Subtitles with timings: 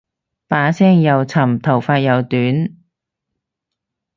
[0.47, 2.75] 把聲又沉頭髮又短